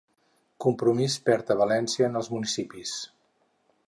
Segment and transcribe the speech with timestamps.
[0.63, 2.95] Compromís perd a València en les municipals